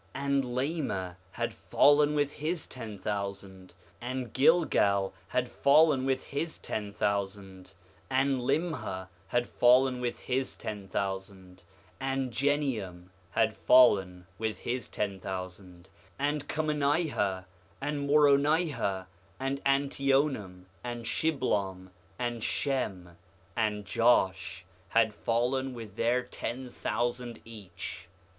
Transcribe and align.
6:14 0.15 0.21
And 0.25 0.43
Lamah 0.43 1.15
had 1.33 1.53
fallen 1.53 2.15
with 2.15 2.31
his 2.33 2.65
ten 2.65 2.97
thousand; 2.97 3.75
and 4.01 4.33
Gilgal 4.33 5.13
had 5.27 5.47
fallen 5.47 6.05
with 6.07 6.23
his 6.23 6.57
ten 6.57 6.91
thousand; 6.91 7.73
and 8.09 8.41
Limhah 8.41 9.09
had 9.27 9.47
fallen 9.47 10.01
with 10.01 10.21
his 10.21 10.55
ten 10.55 10.87
thousand; 10.87 11.61
and 11.99 12.31
Jeneum 12.31 13.11
had 13.33 13.55
fallen 13.55 14.25
with 14.39 14.61
his 14.61 14.89
ten 14.89 15.19
thousand; 15.19 15.87
and 16.17 16.49
Cumenihah, 16.49 17.45
and 17.79 18.09
Moronihah, 18.09 19.05
and 19.39 19.61
Antionum, 19.63 20.65
and 20.83 21.05
Shiblom, 21.05 21.91
and 22.17 22.43
Shem, 22.43 23.17
and 23.55 23.85
Josh, 23.85 24.65
had 24.89 25.13
fallen 25.13 25.75
with 25.75 25.95
their 25.95 26.23
ten 26.23 26.71
thousand 26.71 27.39
each. 27.45 28.07